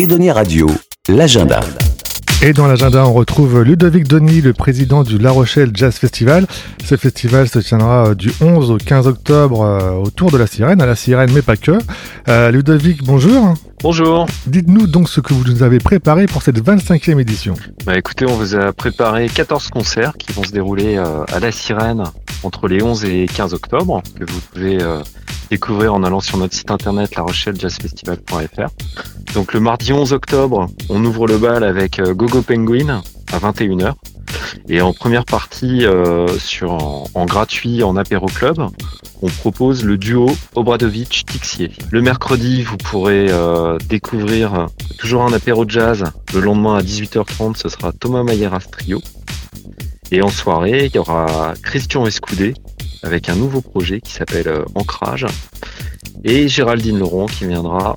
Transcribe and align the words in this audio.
Edonia 0.00 0.32
Radio, 0.32 0.66
l'agenda. 1.10 1.60
Et 2.40 2.54
dans 2.54 2.66
l'agenda, 2.66 3.06
on 3.06 3.12
retrouve 3.12 3.60
Ludovic 3.60 4.08
Denis, 4.08 4.40
le 4.40 4.54
président 4.54 5.02
du 5.02 5.18
La 5.18 5.30
Rochelle 5.30 5.72
Jazz 5.74 5.94
Festival. 5.94 6.46
Ce 6.82 6.96
festival 6.96 7.48
se 7.48 7.58
tiendra 7.58 8.06
euh, 8.06 8.14
du 8.14 8.32
11 8.40 8.70
au 8.70 8.78
15 8.78 9.06
octobre 9.06 9.60
euh, 9.60 9.90
autour 9.90 10.30
de 10.30 10.38
la 10.38 10.46
Sirène, 10.46 10.80
à 10.80 10.86
la 10.86 10.96
Sirène, 10.96 11.30
mais 11.34 11.42
pas 11.42 11.58
que. 11.58 11.72
Euh, 12.30 12.50
Ludovic, 12.50 13.04
bonjour. 13.04 13.52
Bonjour. 13.82 14.24
Dites-nous 14.46 14.86
donc 14.86 15.10
ce 15.10 15.20
que 15.20 15.34
vous 15.34 15.44
nous 15.44 15.62
avez 15.62 15.80
préparé 15.80 16.24
pour 16.24 16.40
cette 16.40 16.64
25e 16.64 17.20
édition. 17.20 17.52
Bah 17.84 17.98
écoutez, 17.98 18.24
on 18.24 18.36
vous 18.36 18.54
a 18.54 18.72
préparé 18.72 19.28
14 19.28 19.68
concerts 19.68 20.14
qui 20.18 20.32
vont 20.32 20.44
se 20.44 20.52
dérouler 20.52 20.96
à 20.96 21.40
la 21.40 21.52
Sirène 21.52 22.04
entre 22.42 22.68
les 22.68 22.82
11 22.82 23.04
et 23.04 23.26
15 23.26 23.52
octobre, 23.52 24.02
que 24.18 24.24
vous 24.24 24.40
pouvez 24.50 24.78
découvrir 25.50 25.92
en 25.92 26.02
allant 26.04 26.20
sur 26.20 26.38
notre 26.38 26.54
site 26.54 26.70
internet 26.70 27.14
larochellejazzfestival.fr. 27.16 28.68
Donc 29.34 29.52
le 29.52 29.60
mardi 29.60 29.92
11 29.92 30.12
octobre, 30.12 30.68
on 30.88 31.04
ouvre 31.04 31.26
le 31.26 31.38
bal 31.38 31.64
avec 31.64 31.98
euh, 31.98 32.14
Gogo 32.14 32.42
Penguin 32.42 33.02
à 33.32 33.38
21h. 33.38 33.94
Et 34.68 34.80
en 34.80 34.92
première 34.92 35.24
partie, 35.24 35.84
euh, 35.84 36.26
sur 36.38 36.72
en, 37.14 37.26
gratuit 37.26 37.82
en 37.82 37.96
apéro 37.96 38.26
club, 38.26 38.58
on 39.22 39.28
propose 39.28 39.84
le 39.84 39.98
duo 39.98 40.30
Obradovich-Tixier. 40.54 41.72
Le 41.90 42.00
mercredi, 42.00 42.62
vous 42.62 42.76
pourrez 42.76 43.26
euh, 43.30 43.76
découvrir 43.88 44.68
toujours 44.98 45.24
un 45.24 45.32
apéro 45.32 45.68
jazz. 45.68 46.04
Le 46.32 46.40
lendemain 46.40 46.76
à 46.76 46.82
18h30, 46.82 47.56
ce 47.56 47.68
sera 47.68 47.92
Thomas 47.92 48.22
Mayeras 48.22 48.66
Trio. 48.70 49.00
Et 50.12 50.22
en 50.22 50.28
soirée, 50.28 50.86
il 50.86 50.94
y 50.94 50.98
aura 50.98 51.54
Christian 51.62 52.06
Escoudé 52.06 52.54
avec 53.02 53.28
un 53.28 53.34
nouveau 53.34 53.60
projet 53.60 54.00
qui 54.00 54.12
s'appelle 54.12 54.48
euh, 54.48 54.64
Ancrage. 54.74 55.26
Et 56.24 56.48
Géraldine 56.48 56.98
Laurent 56.98 57.26
qui 57.26 57.46
viendra 57.46 57.96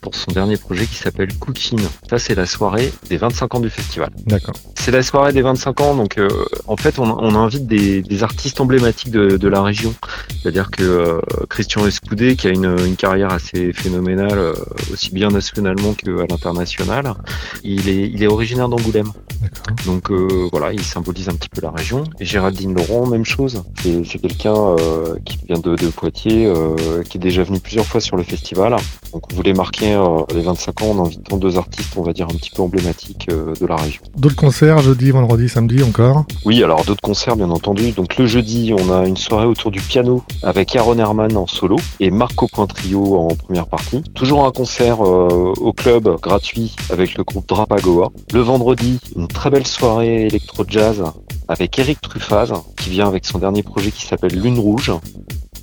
pour 0.00 0.14
son 0.14 0.32
dernier 0.32 0.56
projet 0.56 0.86
qui 0.86 0.96
s'appelle 0.96 1.32
Cooking. 1.38 1.80
Ça, 2.08 2.18
c'est 2.18 2.34
la 2.34 2.46
soirée 2.46 2.92
des 3.08 3.16
25 3.16 3.54
ans 3.54 3.60
du 3.60 3.70
festival. 3.70 4.10
D'accord. 4.26 4.54
C'est 4.82 4.92
la 4.92 5.02
soirée 5.02 5.34
des 5.34 5.42
25 5.42 5.80
ans, 5.82 5.94
donc 5.94 6.16
euh, 6.16 6.28
en 6.66 6.76
fait, 6.78 6.98
on, 6.98 7.04
on 7.04 7.34
invite 7.34 7.66
des, 7.66 8.00
des, 8.00 8.22
artistes 8.22 8.62
emblématiques 8.62 9.10
de, 9.10 9.36
de 9.36 9.48
la 9.48 9.62
région. 9.62 9.92
C'est-à-dire 10.40 10.70
que 10.70 10.82
euh, 10.82 11.20
Christian 11.50 11.86
Escoudé, 11.86 12.34
qui 12.34 12.46
a 12.48 12.50
une, 12.50 12.76
une 12.86 12.96
carrière 12.96 13.30
assez 13.30 13.74
phénoménale, 13.74 14.38
euh, 14.38 14.54
aussi 14.90 15.12
bien 15.12 15.28
nationalement 15.28 15.92
qu'à 15.92 16.10
l'international, 16.10 17.12
il 17.62 17.90
est, 17.90 18.08
il 18.08 18.22
est 18.22 18.26
originaire 18.26 18.70
d'Angoulême. 18.70 19.12
Donc 19.84 20.10
voilà, 20.50 20.72
il 20.72 20.82
symbolise 20.82 21.28
un 21.28 21.34
petit 21.34 21.48
peu 21.48 21.60
la 21.60 21.70
région. 21.70 22.04
Et 22.18 22.24
Géraldine 22.24 22.74
Laurent, 22.74 23.06
même 23.06 23.24
chose. 23.24 23.62
C'est 23.82 24.18
quelqu'un 24.18 24.76
qui 25.24 25.38
vient 25.46 25.58
de, 25.58 25.76
de 25.76 25.88
Poitiers, 25.88 26.52
qui 27.08 27.16
est 27.16 27.20
déjà 27.20 27.42
venu 27.42 27.58
plusieurs 27.60 27.86
fois 27.86 28.00
sur 28.00 28.16
le 28.16 28.22
festival. 28.22 28.76
Donc 29.12 29.24
on 29.32 29.36
voulait 29.36 29.52
marquer 29.52 29.94
euh, 29.94 30.22
les 30.34 30.42
25 30.42 30.82
ans 30.82 30.90
en 30.90 31.06
invitant 31.06 31.36
deux 31.36 31.58
artistes, 31.58 31.92
on 31.96 32.02
va 32.02 32.12
dire, 32.12 32.26
un 32.26 32.34
petit 32.34 32.50
peu 32.50 32.62
emblématiques 32.62 33.26
euh, 33.30 33.54
de 33.60 33.66
la 33.66 33.76
région. 33.76 34.02
D'autres 34.16 34.36
concerts, 34.36 34.69
jeudi, 34.78 35.10
vendredi, 35.10 35.48
samedi 35.48 35.82
encore 35.82 36.24
Oui, 36.44 36.62
alors 36.62 36.84
d'autres 36.84 37.02
concerts, 37.02 37.36
bien 37.36 37.50
entendu. 37.50 37.90
Donc 37.92 38.16
le 38.16 38.26
jeudi, 38.26 38.72
on 38.78 38.92
a 38.92 39.06
une 39.06 39.16
soirée 39.16 39.46
autour 39.46 39.70
du 39.70 39.80
piano 39.80 40.22
avec 40.42 40.74
Aaron 40.76 40.98
Herman 40.98 41.36
en 41.36 41.46
solo 41.46 41.76
et 41.98 42.10
Marco 42.10 42.46
Pointrio 42.46 43.16
en 43.16 43.34
première 43.34 43.66
partie. 43.66 44.02
Toujours 44.14 44.46
un 44.46 44.52
concert 44.52 45.04
euh, 45.04 45.52
au 45.60 45.72
club 45.72 46.08
gratuit 46.20 46.76
avec 46.90 47.16
le 47.16 47.24
groupe 47.24 47.48
Drapagoa. 47.48 48.10
Le 48.32 48.40
vendredi, 48.40 49.00
une 49.16 49.28
très 49.28 49.50
belle 49.50 49.66
soirée 49.66 50.26
électro-jazz 50.26 51.02
avec 51.48 51.78
Eric 51.78 52.00
Truffaz 52.00 52.52
qui 52.76 52.90
vient 52.90 53.08
avec 53.08 53.26
son 53.26 53.38
dernier 53.38 53.62
projet 53.62 53.90
qui 53.90 54.06
s'appelle 54.06 54.38
Lune 54.40 54.58
Rouge. 54.58 54.92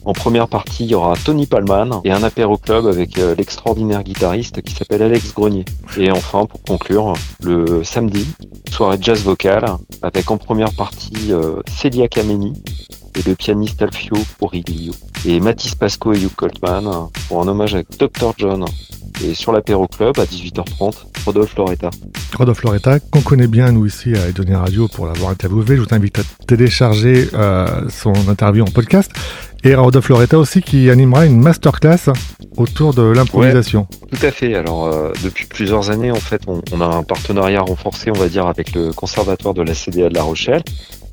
En 0.07 0.13
première 0.13 0.47
partie, 0.47 0.85
il 0.85 0.91
y 0.91 0.95
aura 0.95 1.15
Tony 1.17 1.47
Palman 1.47 1.99
et 2.05 2.11
un 2.11 2.23
apéro 2.23 2.55
club 2.55 2.87
avec 2.87 3.19
euh, 3.19 3.35
l'extraordinaire 3.35 4.03
guitariste 4.03 4.61
qui 4.61 4.73
s'appelle 4.73 5.01
Alex 5.01 5.33
Grenier. 5.33 5.65
Et 5.97 6.09
enfin, 6.11 6.45
pour 6.45 6.63
conclure, 6.63 7.11
le 7.43 7.83
samedi, 7.83 8.25
soirée 8.71 8.97
jazz 9.01 9.21
vocal 9.21 9.65
avec 10.01 10.31
en 10.31 10.37
première 10.37 10.73
partie 10.73 11.33
euh, 11.33 11.61
Celia 11.67 12.07
Kameni 12.07 12.53
et 13.17 13.27
le 13.27 13.35
pianiste 13.35 13.81
Alfio 13.81 14.15
Origlio 14.39 14.93
et 15.25 15.41
Mathis 15.41 15.75
Pasco 15.75 16.13
et 16.13 16.21
Hugh 16.21 16.33
Coltman 16.37 17.09
pour 17.27 17.41
un 17.41 17.47
hommage 17.49 17.75
avec 17.75 17.89
Dr. 17.97 18.31
John. 18.37 18.63
Et 19.23 19.33
sur 19.33 19.51
l'apéro 19.51 19.87
club 19.87 20.19
à 20.19 20.25
18h30, 20.25 20.93
Rodolphe 21.25 21.55
Loretta. 21.55 21.89
Rodolphe 22.37 22.61
Loretta, 22.61 22.99
qu'on 22.99 23.21
connaît 23.21 23.47
bien 23.47 23.71
nous 23.71 23.87
ici 23.87 24.13
à 24.15 24.27
Edonia 24.27 24.59
Radio 24.59 24.87
pour 24.87 25.07
l'avoir 25.07 25.31
interviewé. 25.31 25.75
Je 25.75 25.81
vous 25.81 25.87
invite 25.91 26.19
à 26.19 26.21
télécharger 26.45 27.27
euh, 27.33 27.89
son 27.89 28.13
interview 28.29 28.63
en 28.63 28.71
podcast. 28.71 29.11
Et 29.63 29.73
Rodolphe 29.73 30.09
Loretta 30.09 30.37
aussi 30.37 30.61
qui 30.61 30.91
animera 30.91 31.25
une 31.25 31.39
masterclass 31.39 32.11
autour 32.57 32.93
de 32.93 33.01
l'improvisation. 33.01 33.87
tout 34.11 34.25
à 34.25 34.31
fait. 34.31 34.53
Alors 34.53 34.85
euh, 34.85 35.11
depuis 35.23 35.45
plusieurs 35.45 35.89
années 35.89 36.11
en 36.11 36.15
fait, 36.15 36.43
on, 36.47 36.61
on, 36.71 36.79
a 36.79 36.85
un 36.85 37.03
partenariat 37.03 37.61
renforcé, 37.61 38.11
on 38.11 38.19
va 38.19 38.29
dire, 38.29 38.45
avec 38.45 38.73
le 38.75 38.93
conservatoire 38.93 39.55
de 39.55 39.63
la 39.63 39.73
CDA 39.73 40.09
de 40.09 40.13
La 40.13 40.23
Rochelle. 40.23 40.61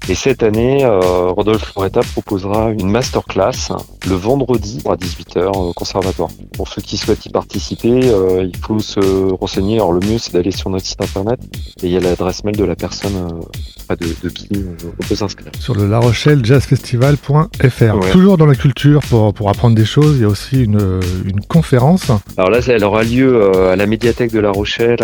Et 0.09 0.15
cette 0.15 0.43
année, 0.43 0.85
euh, 0.85 1.31
Rodolphe 1.31 1.73
Loretta 1.75 2.01
proposera 2.13 2.71
une 2.71 2.91
masterclass 2.91 3.73
le 4.07 4.15
vendredi 4.15 4.83
à 4.87 4.97
18h 4.97 5.47
au 5.57 5.73
conservatoire. 5.73 6.29
Pour 6.55 6.69
ceux 6.69 6.83
qui 6.83 6.99
souhaitent 6.99 7.25
y 7.25 7.31
participer, 7.31 8.11
euh, 8.11 8.45
il 8.45 8.55
faut 8.59 8.81
se 8.81 9.33
renseigner. 9.33 9.77
Alors 9.77 9.95
le 9.95 10.01
mieux, 10.01 10.19
c'est 10.19 10.35
d'aller 10.35 10.51
sur 10.51 10.69
notre 10.69 10.85
site 10.85 11.01
internet 11.01 11.41
et 11.83 11.87
il 11.87 11.93
y 11.93 11.97
a 11.97 12.01
l'adresse 12.01 12.45
mail 12.45 12.57
de 12.57 12.65
la 12.65 12.77
personne 12.77 13.41
euh, 13.91 13.97
de, 13.97 14.07
de, 14.23 14.29
qui 14.29 14.51
on 14.53 15.07
peut 15.07 15.15
s'inscrire. 15.15 15.51
Sur 15.59 15.75
le 15.75 15.89
larochellejazzfestival.fr. 15.89 18.11
Toujours 18.13 18.37
dans 18.37 18.47
la 18.47 18.57
culture 18.57 19.01
pour, 19.09 19.33
pour 19.33 19.49
apprendre 19.49 19.75
des 19.75 19.87
choses, 19.87 20.17
il 20.17 20.23
y 20.23 20.25
a 20.25 20.29
aussi 20.29 20.65
une, 20.65 21.01
une 21.25 21.41
conférence. 21.41 22.11
Alors 22.37 22.51
là, 22.51 22.59
elle 22.67 22.85
aura 22.85 23.05
lieu 23.05 23.35
euh, 23.35 23.73
à 23.73 23.77
la 23.77 23.87
médiathèque 23.87 24.33
de 24.33 24.41
La 24.41 24.51
Rochelle 24.51 24.99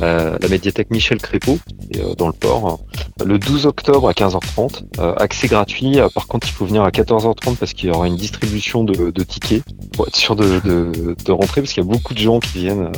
euh, 0.00 0.36
la 0.40 0.48
médiathèque 0.48 0.90
Michel 0.90 1.18
Crépeau, 1.18 1.58
euh, 1.96 2.14
dans 2.14 2.26
le 2.26 2.32
port, 2.32 2.80
le 3.24 3.38
12 3.38 3.66
octobre 3.66 4.08
à 4.08 4.12
15h30. 4.12 4.82
Euh, 4.98 5.14
accès 5.16 5.48
gratuit, 5.48 5.98
par 6.14 6.26
contre 6.26 6.48
il 6.48 6.52
faut 6.52 6.66
venir 6.66 6.82
à 6.82 6.90
14h30 6.90 7.56
parce 7.56 7.72
qu'il 7.72 7.88
y 7.88 7.92
aura 7.92 8.06
une 8.06 8.16
distribution 8.16 8.84
de, 8.84 9.10
tickets 9.22 9.62
pour 9.92 10.06
être 10.08 10.16
sûr 10.16 10.36
de, 10.36 10.60
de, 10.60 11.16
de 11.24 11.32
rentrer 11.32 11.60
parce 11.60 11.72
qu'il 11.72 11.82
y 11.82 11.86
a 11.86 11.90
beaucoup 11.90 12.14
de 12.14 12.18
gens 12.18 12.40
qui 12.40 12.58
viennent 12.58 12.90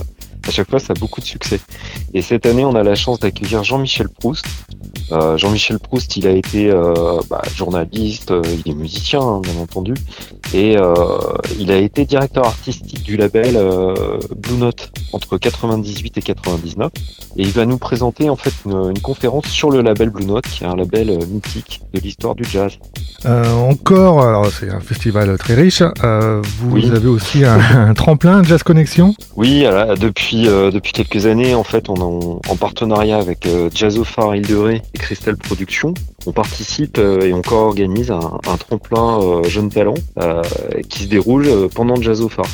à 0.47 0.51
chaque 0.53 0.71
fois, 0.71 0.79
ça 0.79 0.93
a 0.97 1.01
beaucoup 1.01 1.21
de 1.21 1.27
succès. 1.27 1.59
Et 2.15 2.23
cette 2.23 2.47
année, 2.47 2.65
on 2.65 2.77
a 2.77 2.85
la 2.85 2.95
chance 2.95 3.19
d'accueillir 3.19 3.65
Jean-Michel 3.65 4.09
Proust. 4.09 4.47
Jean-Michel 5.11 5.81
Proust, 5.81 6.17
il 6.17 6.27
a 6.29 6.31
été 6.31 6.71
bah, 7.29 7.43
journaliste, 7.55 8.33
il 8.65 8.71
est 8.71 8.75
musicien, 8.75 9.21
hein, 9.21 9.41
bien 9.41 9.57
entendu, 9.61 9.95
et 10.57 10.79
euh, 10.79 10.95
il 11.59 11.71
a 11.71 11.77
été 11.77 12.07
directeur 12.07 12.47
artistique 12.47 13.03
du 13.03 13.17
label 13.17 13.57
euh, 13.57 14.19
Blue 14.35 14.57
Note 14.57 14.91
entre 15.13 15.37
98 15.37 16.17
et 16.17 16.23
99. 16.23 16.91
Et 17.37 17.43
il 17.43 17.51
va 17.51 17.67
nous 17.67 17.79
présenter 17.79 18.31
en 18.31 18.37
fait 18.37 18.53
une, 18.65 18.73
une 18.73 19.01
conférence 19.01 19.47
sur 19.47 19.71
le 19.71 19.83
label 19.83 20.11
Blue 20.11 20.25
Note, 20.25 20.47
qui 20.47 20.65
est 20.65 20.67
un 20.67 20.77
label 20.77 21.19
mythique 21.29 21.83
de 21.93 22.01
l'histoire 22.01 22.35
du 22.35 22.45
jazz. 22.45 22.73
encore, 23.25 24.23
alors 24.23 24.47
c'est 24.47 24.71
un 24.71 24.81
festival 24.81 25.37
très 25.37 25.55
riche. 25.55 25.83
vous 25.83 26.71
oui. 26.71 26.91
avez 26.91 27.09
aussi 27.09 27.45
un, 27.45 27.61
un, 27.89 27.95
tremplin 27.95 28.43
Jazz 28.43 28.63
Connexion? 28.63 29.15
Oui, 29.37 29.67
alors, 29.67 29.97
depuis 29.97 30.49
euh, 30.49 30.71
depuis 30.71 30.93
quelques 30.93 31.27
années, 31.27 31.55
en 31.55 31.65
fait, 31.65 31.89
on 31.89 31.97
est 31.97 32.51
en, 32.51 32.57
partenariat 32.57 33.19
avec 33.19 33.47
euh, 33.47 33.69
Jazzofar 33.75 34.35
Île 34.35 34.47
de 34.47 34.57
Ré 34.57 34.83
et 34.95 34.99
Christelle 34.99 35.37
Productions. 35.37 35.95
On 36.27 36.33
participe 36.33 36.99
euh, 36.99 37.21
et 37.21 37.33
on 37.33 37.41
co-organise 37.41 38.11
un, 38.11 38.41
un, 38.49 38.57
tremplin 38.57 39.21
euh, 39.21 39.45
jeune 39.45 39.71
talent 39.71 39.95
euh, 40.19 40.43
qui 40.89 41.05
se 41.05 41.09
déroule 41.09 41.69
pendant 41.73 41.95
Jazzofar. 41.97 42.47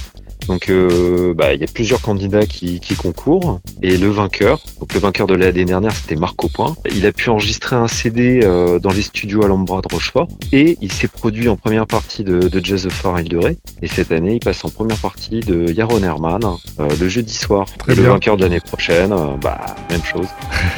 Donc 0.48 0.68
euh, 0.68 1.34
bah, 1.34 1.54
il 1.54 1.60
y 1.60 1.64
a 1.64 1.66
plusieurs 1.66 2.00
candidats 2.00 2.46
qui, 2.46 2.80
qui, 2.80 2.94
concourent 2.94 3.60
et 3.82 3.96
le 3.96 4.08
vainqueur, 4.08 4.60
donc 4.80 4.92
le 4.94 5.00
vainqueur 5.00 5.26
de 5.26 5.34
l'année 5.34 5.64
dernière 5.64 5.92
c'était 5.92 6.16
Marco 6.16 6.48
Point, 6.48 6.74
il 6.94 7.06
a 7.06 7.12
pu 7.12 7.30
enregistrer 7.30 7.76
un 7.76 7.88
CD 7.88 8.40
euh, 8.42 8.78
dans 8.78 8.90
les 8.90 9.02
studios 9.02 9.44
Alhambra 9.44 9.80
de 9.80 9.88
Rochefort 9.92 10.28
et 10.52 10.76
il 10.80 10.92
s'est 10.92 11.08
produit 11.08 11.48
en 11.48 11.56
première 11.56 11.86
partie 11.86 12.24
de, 12.24 12.48
de 12.48 12.64
Jazz 12.64 12.86
of 12.86 12.92
Far 12.92 13.22
de 13.22 13.36
Ré 13.36 13.58
et 13.82 13.88
cette 13.88 14.12
année 14.12 14.34
il 14.34 14.40
passe 14.40 14.64
en 14.64 14.70
première 14.70 14.98
partie 14.98 15.40
de 15.40 15.70
Yaron 15.72 16.02
Herman 16.02 16.40
euh, 16.80 16.88
le 17.00 17.08
jeudi 17.08 17.34
soir. 17.34 17.66
Très 17.78 17.92
et 17.92 17.96
bien. 17.96 18.04
le 18.04 18.10
vainqueur 18.10 18.36
de 18.36 18.42
l'année 18.42 18.60
prochaine, 18.60 19.12
euh, 19.12 19.36
bah 19.40 19.58
même 19.90 20.02
chose, 20.02 20.26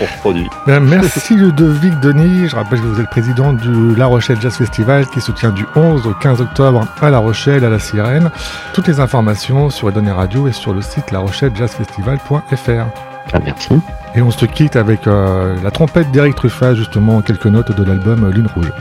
on 0.01 0.05
reproduit. 0.05 0.49
Ben, 0.67 0.81
merci 0.81 1.35
Ludovic 1.35 2.01
Denis, 2.01 2.49
je 2.49 2.57
rappelle 2.57 2.81
que 2.81 2.87
vous 2.87 3.01
êtes 3.01 3.11
président 3.11 3.53
du 3.53 3.95
La 3.97 4.07
Rochelle 4.07 4.41
Jazz 4.41 4.55
Festival 4.55 5.07
qui 5.09 5.21
se 5.21 5.31
tient 5.33 5.51
du 5.51 5.67
11 5.77 6.07
au 6.07 6.15
15 6.15 6.41
octobre 6.41 6.87
à 7.01 7.11
La 7.11 7.19
Rochelle, 7.19 7.65
à 7.65 7.71
la 7.71 7.79
Sirène. 7.79 8.31
Toutes 8.73 8.89
les 8.89 8.99
informations 8.99 9.54
sur 9.71 9.89
Edonia 9.89 10.15
Radio 10.15 10.49
et 10.49 10.53
sur 10.53 10.75
le 10.75 10.83
site 10.83 11.11
larochellejazzfestival.fr. 11.11 12.87
Ah, 13.33 13.39
merci. 13.45 13.69
Et 14.15 14.23
on 14.23 14.31
se 14.31 14.47
quitte 14.47 14.77
avec 14.77 15.07
euh, 15.07 15.57
la 15.63 15.71
trompette 15.71 16.11
d'Eric 16.11 16.35
Truffat, 16.35 16.75
justement, 16.75 17.23
quelques 17.23 17.47
notes 17.47 17.73
de 17.73 17.85
l'album 17.85 18.31
Lune 18.31 18.49
Rouge. 18.55 18.73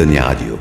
Sidonia 0.00 0.24
Radio. 0.24 0.59